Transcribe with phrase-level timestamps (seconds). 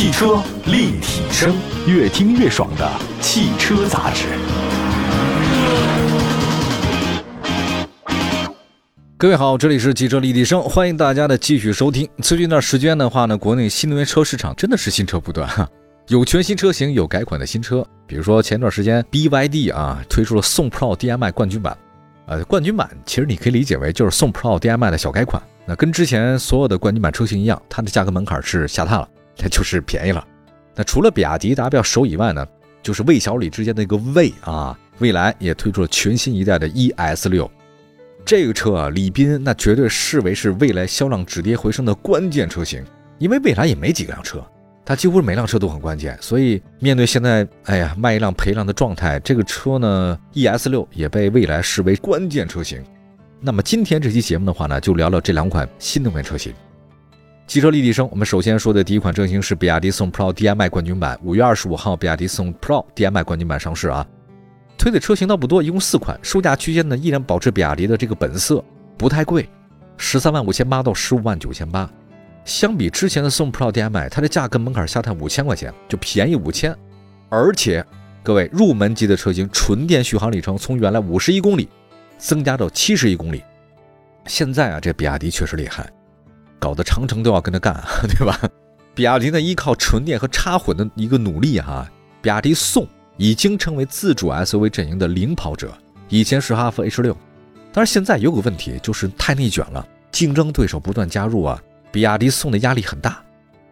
[0.00, 1.54] 汽车立体声，
[1.86, 4.24] 越听越爽的汽车杂志。
[9.18, 12.08] 各位好，这里是汽车立体声，欢迎大家的继续收听。
[12.22, 15.68] 最近一段时间的话呢，国内新能源车市场真的是新车不断哈，
[16.08, 17.86] 有全新车型，有改款的新车。
[18.06, 21.76] 比如说前段时间 BYD 啊推出了宋 Pro DMI 冠军版，
[22.24, 25.42] 呃，冠军版其实你可以理解为就是宋 Pro DMI 的小改款。
[25.66, 29.06] 那跟之前所有的冠军版车型一样，它的价格门槛是下探了，
[29.40, 30.24] 它就是便宜了。
[30.76, 32.46] 那除了比亚迪大家比较熟以外呢，
[32.82, 37.50] 就是魏小李之间的一个魏啊，蔚来也推出了全新一代的 ES 六。
[38.24, 42.84] 这个车啊，李斌那绝对视为是未来销量止跌回升的关键车型，
[43.18, 44.44] 因为未来也没几辆车，
[44.84, 46.16] 它几乎每辆车都很关键。
[46.20, 52.82] 所以面对现在，哎呀卖一辆赔一辆的状态，这个车呢，ES 六也被未来视为关键车型。
[53.40, 56.54] 那么今天这期节目的话呢，就聊聊这两款新能源车型。
[57.50, 64.06] 汽车立体声，我们首先说的第一款车型是比亚迪宋 Pro DM-i 冠军版，五月二十五号，比亚迪宋 Pro DM-i 冠军版上市啊。
[64.78, 68.64] 推的车型倒不多，一共四款，售价区间呢依然保持比亚迪的这个本色，
[68.96, 69.48] 不太贵，
[69.96, 71.90] 十三万五千八到十五万九千八。
[72.44, 76.72] 相比之前的宋 Pro DM-i，它的价格门槛下探五千块钱，就便宜五千。
[77.30, 77.84] 而且
[78.22, 81.68] 各位入门级的车型，纯电续航里程从原来五十一公里
[82.16, 83.42] 增加到七十一公里。
[84.26, 85.90] 现在啊，这比亚迪确实厉害，
[86.60, 88.38] 搞得长城都要跟着干， 对吧？
[88.94, 91.90] 比亚迪呢依靠纯电和插混的一个努力哈，
[92.22, 92.86] 比亚迪宋。
[93.16, 95.70] 已经成为自主 SUV 阵营的领跑者。
[96.08, 97.14] 以前是哈弗 H 六，
[97.70, 103.22] 但是现在有个问题，就是太内卷了，竞争对手不断加入啊，比亚迪宋的压力很大。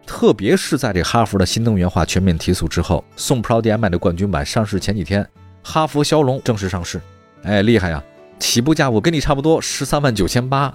[0.05, 5.27] 特别是在这哈弗的新能源化全面提速之后，宋 Pro DM-i 的冠军版上市前几天，
[5.63, 7.01] 哈弗枭龙正式上市。
[7.41, 8.03] 哎，厉害呀！
[8.37, 10.71] 起步价我跟你差不多，十三万九千八，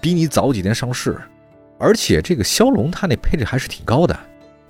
[0.00, 1.20] 比你早几天上市。
[1.78, 4.18] 而且这个枭龙它那配置还是挺高的，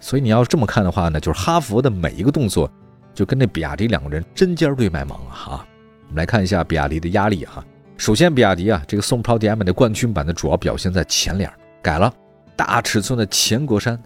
[0.00, 2.70] 所以你要这么看的话呢，就是哈弗的每一个动作。
[3.14, 5.30] 就跟那比亚迪两个人针尖对麦芒啊！
[5.30, 5.66] 哈，
[6.08, 7.64] 我们来看一下比亚迪的压力哈。
[7.96, 11.48] 首先，比亚迪啊，这个宋 Pro DM 的冠军版的主要表现在前脸
[11.80, 12.12] 改了
[12.56, 13.96] 大尺寸的前格栅，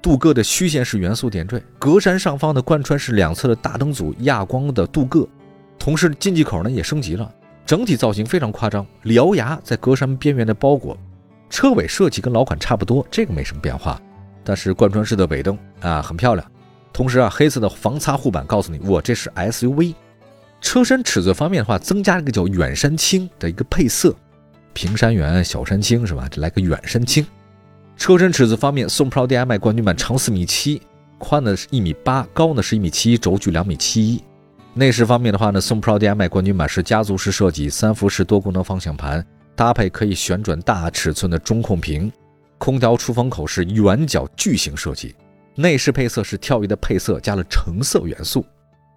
[0.00, 5.28] 镀铬的虚线式元素点缀，格栅上方的贯穿式两侧的大灯组亚光的镀铬，
[5.78, 7.30] 同时进气口呢也升级了，
[7.66, 10.96] 整体造型非常夸张，獠牙在格栅边缘的包裹，
[11.54, 14.02] 车尾设计跟老款差不多，这个没什么变化，
[14.42, 16.44] 但是贯穿式的尾灯啊很漂亮。
[16.92, 19.94] 同时啊，黑色的防擦护板告诉你，我这是 SUV。
[20.60, 24.12] 车身尺寸方面的话，增加了一个叫远山青的一个配色，
[24.72, 26.26] 平山远，小山青是吧？
[26.28, 27.24] 这来个远山青。
[27.96, 30.82] 车身尺寸方面，宋 Pro DM-i 冠军版长四米七，
[31.18, 34.20] 宽呢是一米八，高呢是一米七，轴距两米七一。
[34.72, 39.24] 内饰方面的话呢，宋 Pro DM-i 冠军版是家族式设计，三辐式多功能方向盘，
[39.56, 42.10] 搭配可以旋转大尺寸的中控屏，
[42.58, 45.14] 空调出风口是圆角矩形设计。
[45.54, 48.44] 内饰配色是跳跃的配色，加了橙色元素。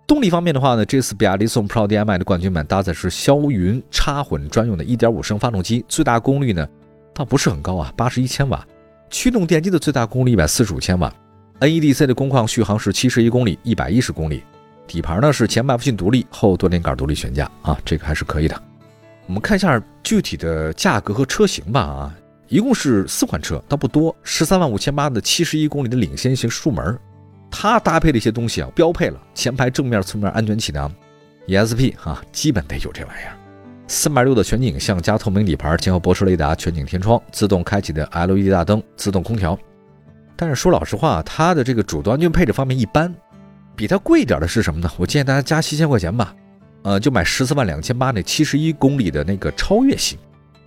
[0.08, 6.68] 动力方面的话呢，这次比亚迪宋 Pro DM-i 的冠军版搭载是霄云插混专用的1.5升发动机，最大功率呢
[7.14, 8.66] 倒不是很高啊，八十一千瓦。
[9.10, 11.14] 驱动电机的最大功率一百四十五千瓦。
[11.60, 14.44] NEDC 的工况续航是七十一公里，一百一十公里。
[14.88, 18.64] 底盘呢是前麦弗逊独立，后多连杆独立悬架啊，这个还是可以的。
[19.28, 22.16] 我们看一下具体的价格和车型吧啊。
[22.48, 26.98] 一共是四款车，倒不多，十三万五千八的七十一公里的领先型入门，
[27.52, 30.90] 它搭配的一些东西啊，标配了前排正面、侧面安全气囊
[31.48, 33.36] ，ESP 哈，基本得有这玩意儿。
[33.90, 39.60] 三百六的全景影像加透明底盘，前后泊车雷达，全景天窗，自动开启的 LED 大灯，自动空调。
[40.38, 43.14] 但是说老实话，它的这个主动安全配置方面一般。
[43.76, 44.90] 比它贵一点的是什么呢？
[44.98, 46.34] 我建议大家加七千块钱吧，
[46.84, 50.18] 呃，就买十四万两千八那七十一公里的那个超越型。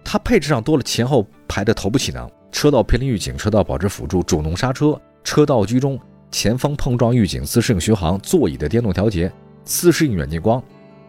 [0.05, 5.99] 它配置上多了前后排的头部气囊、车道偏离预警、车道保持辅助、主动刹车、车道居中、
[6.31, 9.31] 前方碰撞预警、自适应巡航、座椅的电动调节、
[9.65, 10.63] 自适应远近光。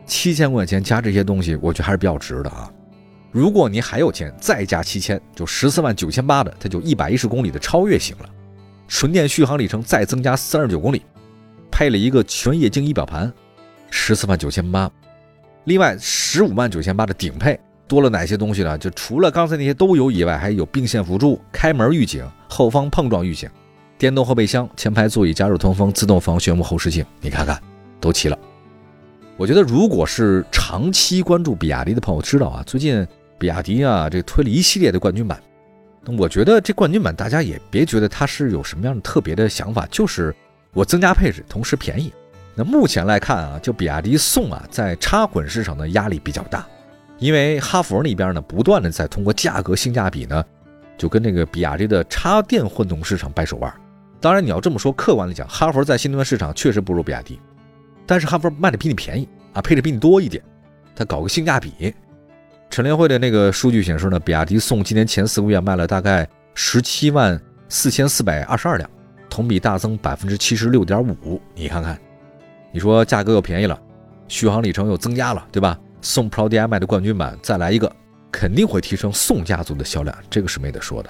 [0.05, 2.71] 七千块钱加这些东西，我觉得还是比较值的啊。
[3.31, 8.29] 如果您还有钱，再加七千，就十四万九千八的，它就一百一十公里的超越型了。
[8.87, 11.01] 纯电续航里程再增加三十九公里，
[11.71, 13.31] 配了一个全液晶仪表盘，
[13.91, 14.89] 十四万九千八。
[15.65, 17.59] 另外十五万九千八的顶配。
[17.87, 18.77] 多了哪些东西呢？
[18.77, 23.49] 就除了刚才那些都有以外，还有并线辅助、开门预警、后方碰撞预警、
[23.97, 27.61] 电动后备箱、前排座椅加热通风、自动防眩目后视镜，你看看
[27.99, 28.39] 都齐了。
[29.35, 33.05] 我觉得，如果是长期关注比亚迪的朋友知道啊，最近
[33.37, 35.37] 比亚迪啊这推了一系列的冠军版。
[36.05, 40.33] 那我觉得这冠军版大家也别觉得它是有什么样的特别的想法，就是
[40.71, 42.13] 我增加配置，同时便宜。
[42.55, 46.65] 那目前来看啊，就比亚迪宋啊，在插混市场的压力比较大。
[47.17, 50.43] 因为哈弗那边呢，不断的在通过价格性价比呢，
[50.97, 53.71] 就跟那个比亚迪的插电混动市场掰手腕。
[54.19, 57.39] 当然，你要这么说，客观来讲，哈弗在新能源市场确实不如比亚迪，
[58.05, 60.43] 但是哈弗卖的比你便宜啊，配置比你多一点，
[60.95, 61.93] 它搞个性价比。
[62.69, 67.39] 陈联会的那个数据显示呢，比亚迪宋今年前四个月卖了大概十七万
[67.69, 68.89] 四千四百二十二辆，
[69.29, 71.41] 同比大增百分之七十六点五。
[71.53, 71.99] 你看看，
[72.71, 73.79] 你说价格又便宜了，
[74.27, 75.77] 续航里程又增加了，对吧？
[76.01, 77.91] 宋 Pro DM-i 的冠军版再来一个，
[78.31, 81.09] 肯定会提升宋家族的销量，这个是没得说的。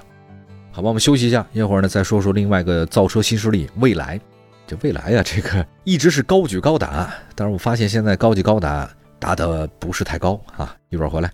[0.71, 4.19] 好吧，我们休息一下，一会儿呢再说说另外一个造车新势力蔚来。
[4.67, 10.75] 这蔚来呀，这个一直是高举高打，但是我发现现在高举高打打的不是太高啊。
[10.89, 11.31] 一会儿回来。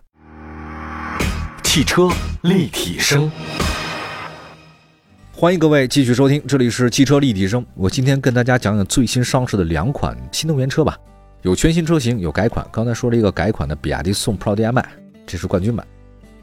[1.63, 2.09] 汽车
[2.41, 3.29] 立体声，
[5.39, 7.63] 欢迎各位继续收听，这里是汽车立体声。
[7.75, 10.97] 我今天跟大家讲讲最新上市的两款新能源车吧，
[11.43, 12.67] 有全新车型，有改款。
[12.71, 14.83] 刚才说了一个改款的比亚迪宋 Pro DM-i，
[15.27, 15.85] 这是冠军版。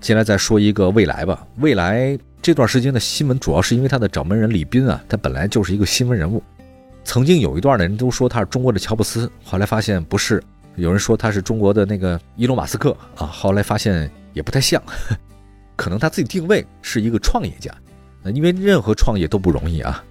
[0.00, 2.16] 接下来再说一个蔚来吧，蔚来。
[2.40, 6.40] 这段时间的新闻主要是因为它的掌门人李斌啊，他本来就是一个新闻人物。
[7.02, 10.40] 曾经有一段的人都说他是中国的乔布斯，后来发现不是，
[10.76, 14.80] 有人说他是中国的那个伊隆马斯克啊，后来发现也不太像，
[15.74, 17.74] 可能他自己定位是一个创业家。
[18.24, 20.02] 那因为任何创业都不容易啊，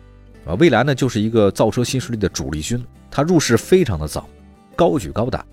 [0.45, 4.29] 啊，蔚来呢就是一个造车新势力的主力军，它入市非常的早，
[4.75, 5.43] 高举高打。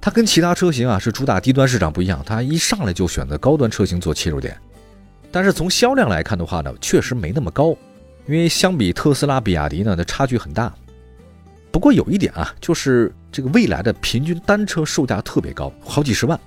[0.00, 4.56] 它跟其他车型啊是主打低端市场不一样，它一上来就选择高端车型做切入点。
[5.30, 7.76] 但是从销量来看的话呢，确实没那么高，
[8.26, 10.74] 因为相比特斯拉、比亚迪呢，它差距很大。
[11.70, 16.38] 不过有一点啊，就是这个蔚来的平均单车售价特别高，好几十万，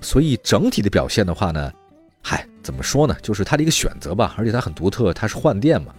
[0.00, 1.70] 所以整体的表现的话呢，
[2.22, 3.16] 嗨，怎么说呢？
[3.22, 5.94] 就是它的一个选择吧，而且它很独特，它是换电嘛。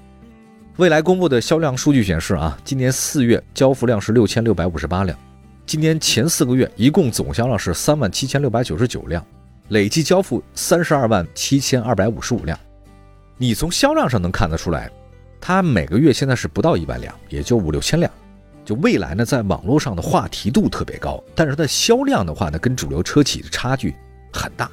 [0.78, 5.18] 未来公布的销量数据显示啊，今年四月交付量是六千六百五十八辆，
[5.66, 9.26] 今年前四个月一共总销量是三万七千六百九十九辆。
[9.70, 12.60] 累计交付三十二万七千二百五十五辆，
[13.38, 14.92] 你从销量上能看得出来，
[15.40, 18.12] 它每个月现在是不到一万辆，也就五六千辆。
[18.66, 23.96] 就未来呢，在网络上的话题度特别高，但是它的销量的话呢，跟主流车企的差距
[24.34, 24.70] 很大。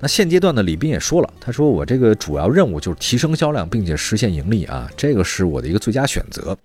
[0.00, 6.56] 那现阶段呢，李斌也说了，他说我这个主要任务就是提升销量，并且实现盈利啊，这个是我的一个最佳选择。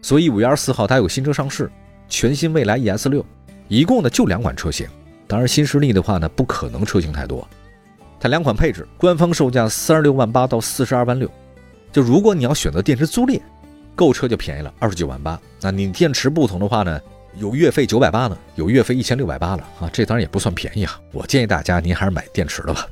[0.00, 1.68] 所以五月二十四号，它有新车上市，
[2.08, 3.26] 全新蔚来 ES 六，
[3.66, 4.86] 一共呢就两款车型。
[5.26, 7.46] 当然，新势力的话呢，不可能车型太多。
[8.20, 11.28] 它两款配置，官方售价三十六万八到四十二万六。
[11.90, 13.40] 就如果你要选择电池租赁，
[13.96, 15.40] 购车就便宜了，二十九万八。
[15.60, 17.00] 那你电池不同的话呢，
[17.38, 21.00] 有月费九百八呢，有月费一千六百八了啊，这当然也不算便宜啊。
[21.12, 22.84] 我建议大家您还是买电池的吧。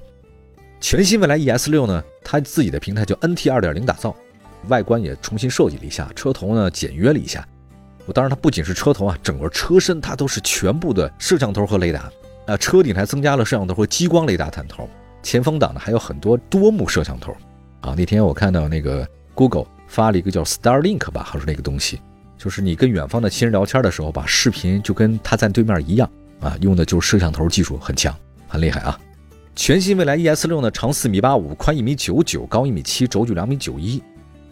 [0.81, 4.15] 全新蔚来 ES 六呢，它自己的平台叫 NT 二点零打造，
[4.69, 7.45] 外观也重新设计了一下，车头呢简约了一下。
[8.05, 12.09] 我当然它不仅是车头啊，整个车身它都是全部的摄像头和雷达。
[12.47, 14.89] 啊，车顶还增加了摄像头和激光雷达探头，
[15.25, 17.37] 前风挡呢还有很多多目摄像头。
[17.81, 19.05] 啊，那天我看到那个
[19.35, 22.01] Google 发了一个叫 Starlink 吧，还是那个东西，
[22.39, 26.09] 就是你跟远方的亲人聊天的时候，把视频就跟他在对面一样。
[26.41, 28.15] 啊，用的就是摄像头技术很强，
[28.47, 28.99] 很厉害啊。
[29.55, 34.03] 全新蔚来 ES 六呢，长四米八五，宽一米九九，高一米七，轴距两米九一。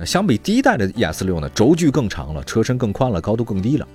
[0.04, 3.86] 相比第一代的 ES 六呢，轴距更长了，车身更宽了，高度更低了。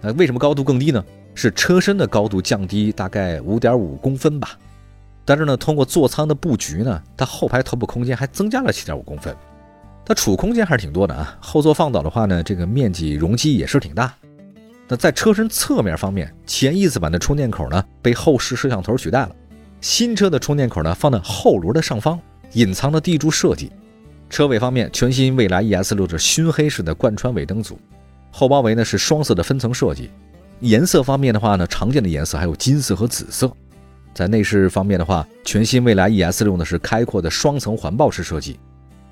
[0.00, 1.04] 那为什么高度更低呢？
[1.34, 4.58] 是车身的高度降低大概五点五公分吧，
[5.24, 9.36] 但是呢，通过座舱的布局呢，它后排头部空间还增加了七点五公分，
[10.06, 11.36] 它储空间还是挺多的啊。
[11.40, 14.14] 后座放倒的话呢，这个面积容积也是挺大。
[14.86, 19.32] 那在车身侧面方面，前翼子板的充电口呢被后视摄像头取代了，
[19.80, 22.20] 新车的充电口呢放在后轮的上方，
[22.52, 23.72] 隐藏的地柱设计。
[24.30, 27.76] 车尾方面，全新蔚来 ES 六是熏黑式的贯穿尾灯组，
[28.30, 30.10] 后包围呢是双色的分层设计。
[30.60, 33.52] 颜色方面的话呢，常见的颜色还有金色和紫色。
[34.14, 38.58] 在内饰方面的话，全新蔚来 ES 六呢是开阔的双层环抱式设计，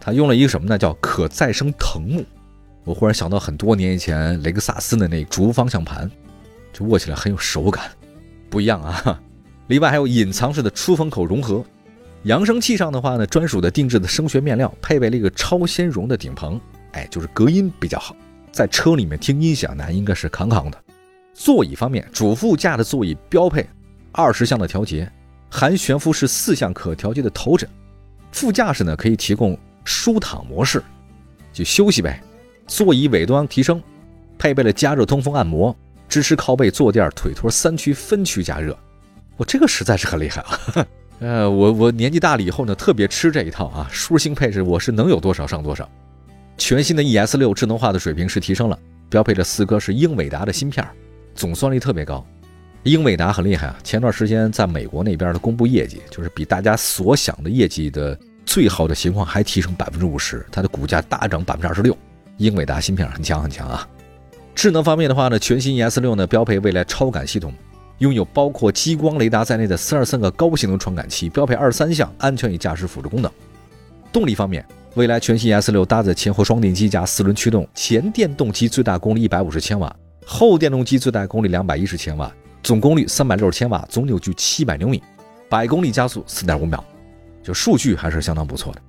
[0.04, 0.76] 它用了一个什么呢？
[0.76, 2.22] 叫可再生藤木。
[2.84, 6.10] 我忽然想到很多年以前雷克萨斯的那竹方向盘，
[6.74, 7.90] 就握起来很有手感，
[8.50, 9.18] 不一样啊。
[9.68, 11.64] 另外还有隐藏式的出风口融合，
[12.24, 16.60] 扬声器上的话呢，专属的定制的声学面料，配备了一个超纤绒的顶棚，
[16.92, 18.14] 哎，就是隔音比较好，
[18.52, 20.78] 在车里面听音响呢，应该是扛扛的。
[21.32, 23.66] 座椅方面，主副驾的座椅标配
[24.12, 25.10] 二十项的调节，
[25.50, 27.66] 含悬浮式四项可调节的头枕。
[28.32, 30.82] 副驾驶呢可以提供舒躺模式，
[31.52, 32.20] 就休息呗。
[32.66, 33.82] 座椅尾端提升，
[34.38, 35.76] 配备了加热通风按摩，
[36.08, 38.76] 支持靠背坐垫腿托三区分区加热。
[39.36, 40.58] 我这个实在是很厉害啊！
[41.20, 43.88] 呃，我我年纪大了以后呢，特别吃这一套啊。
[43.90, 45.88] 舒适性配置我是能有多少上多少。
[46.56, 50.86] 全新的 ES 六智能化的水平是提升了，标配的四颗是英伟达的芯片。
[51.34, 52.24] 总算力特别高，
[52.84, 53.76] 英伟达很厉害啊！
[53.82, 61.96] 前段时间在美国那边的公布业绩，就是比大家所想的业绩的最好的情况还提升百分之五十，它的股价大涨百分之二十六。
[62.38, 63.88] 英伟达芯片很强很强啊。
[64.54, 67.52] 智能方面的话呢，全新 ES 六呢标配未来超感系统，
[67.98, 73.30] 拥有包括激光雷达在内的四二三个高性能传感器，标配二十三项安全与驾驶辅助功能。
[74.12, 82.32] 动力方面，未来全新 ES 六搭载前后双电机加四轮驱动，前电动机最大功率一百五十千瓦，后电动机最大功率两百一十千瓦，
[82.62, 85.02] 总功率三百六十千瓦，总扭矩七百牛米，
[85.48, 86.82] 百公里加速四点五秒，
[87.44, 88.80] 就数据还是相当不错的。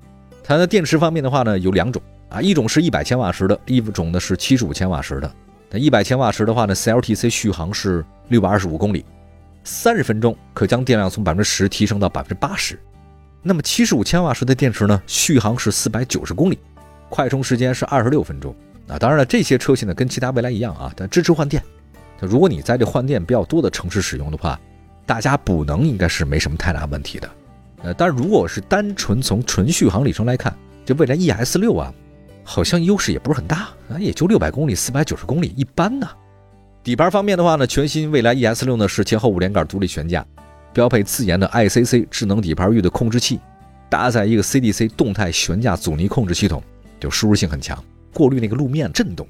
[0.43, 5.31] 它的电池方面的话呢，有两种啊，一种是一百千瓦时的，一种呢是七十五千瓦时的。
[5.69, 9.03] 那一百千瓦时的话呢，CLTC 续航是六百二十五公里，
[9.63, 12.79] 三十分钟可将电量从百分之十提升到百分之八十。
[13.41, 16.57] 那么七十五千瓦时的电池呢，续航是四百九十公里，
[17.09, 18.55] 快充时间是二十六分钟。
[18.87, 21.61] 啊，当然了，这些车型呢跟其他蔚来一样啊，它支持换电。
[22.21, 24.59] 如果你在这换电比较多的城市使用的话，
[25.05, 27.29] 大家补能应该是没什么太大问题的。
[27.85, 30.51] 呃，但如果是单纯从纯续航里程来看，
[30.83, 31.93] 这蔚来 ES 六啊，
[32.43, 36.09] 好像优势也不是很大啊，也就六百公里、四百九十公里，一般呢。
[36.83, 40.25] 底盘方面的话呢，全新蔚来 ES 六呢是前后五连杆独立悬架。
[40.73, 43.39] 标配自研的 ICC 智能底盘域的控制器，
[43.87, 46.61] 搭载一个 CDC 动态悬架阻尼控制系统，
[46.99, 47.81] 就舒适性很强，
[48.13, 49.27] 过滤那个路面震动。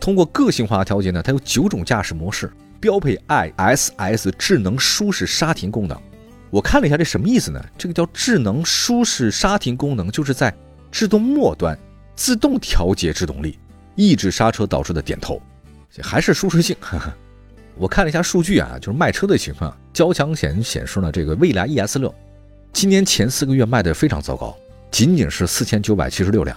[0.00, 5.96] 通过个性化调节呢，它有九种驾驶模式，标配 ISS 智能舒适刹停功能。
[6.52, 7.64] 我看了一下，这什么意思呢？
[7.78, 10.54] 这个叫智能舒适刹停功能，就是在
[10.90, 11.76] 制动末端
[12.14, 13.58] 自动调节制动力，
[13.96, 15.40] 抑制刹车导致的点头，
[16.02, 16.76] 还是舒适性。
[17.78, 22.14] 我看了一下数据啊，就是卖车的情况，交强险显示呢，这个蔚来 ES 六
[22.70, 24.54] 今年前四个月卖的非常糟糕，
[24.90, 26.54] 仅仅是四千九百七十六辆，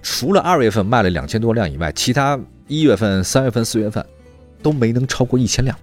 [0.00, 2.38] 除了二月份卖了两千多辆以外，其他
[2.68, 4.06] 一月份、三月份、四月份
[4.62, 5.76] 都没能超过一千辆，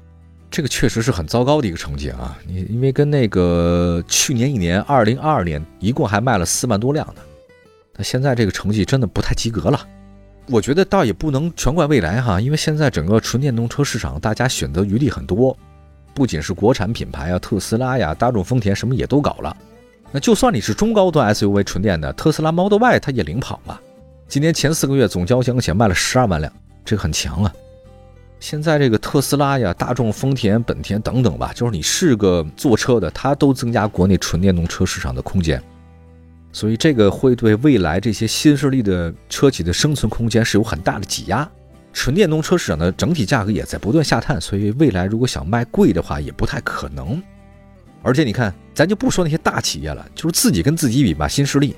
[0.52, 2.38] 这个确实是很糟糕的一个成绩啊！
[2.46, 7.22] 你因为跟那个去年一年，二零二二年一共还卖了四万多辆呢，
[7.96, 9.88] 那现在这个成绩真的不太及格了。
[10.48, 15.58] 我觉得倒也不能全怪蔚来哈，因为现在整个纯电动车市场，大家选择余地很多，
[16.14, 19.56] 不仅是国产品牌啊，特斯拉呀、大众、丰田什么也都搞了。
[20.12, 23.80] 那就算你是中高端 SUV 纯电的，特斯拉 Model Y 它也领跑嘛。
[24.28, 26.52] 今年前四个月总交强险卖了十二万辆，
[26.84, 27.54] 这个很强啊。
[28.42, 35.62] 现在这个特斯拉呀、大众、丰田、本田等等吧，就是你是个坐车的，它都增加国内纯电动车市场的空间。
[36.52, 41.48] 所以这个会对未来这些新势力的车企的生存空间是有很大的挤压，
[41.94, 47.22] 纯电动车市场的整体价格也在不断下探，所以未来如果想卖贵的话也不太可能。
[48.02, 51.76] 而且你看，咱就不说那些大企业了，就是自己跟自己比吧，新势力，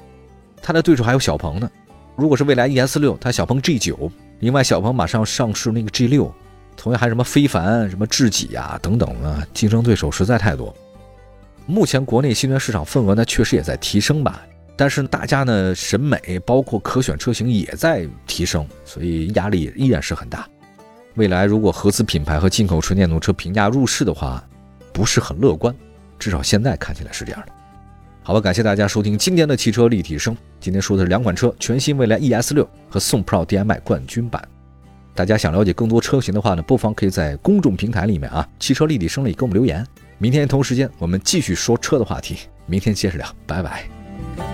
[0.62, 1.70] 它的对手还有小鹏呢。
[2.15, 6.34] 如果是未来 ES 六，它小鹏 G 九，另外小鹏马上上市那个 G 六，
[6.84, 10.75] 同样还什么非凡、什么智己呀等等啊，竞争对手实在太多。
[11.66, 14.46] 目前国内新能源市场份额呢，确实也在提升吧。
[14.75, 20.46] 但是大家呢审美包括可选车型也在提升，所以压力依然是很大。
[21.16, 24.44] 未来如果合资品牌和进口纯电动车平价入市的话，
[24.92, 25.74] 不是很乐观，
[26.20, 27.54] 至少现在看起来是这样的。
[28.24, 30.36] 好吧，感谢大家收听今天的汽车立体声。
[30.60, 34.46] 今天说的是两款车，全新蔚来 ES 六和宋 Pro DM-i 冠军版。
[35.15, 39.86] 大家想了解更多车型的话呢，不妨可以在公众平台里面啊，汽车立体声里给我们留言。
[40.17, 44.53] 明天同时间我们继续说车的话题，明天接着聊，拜拜。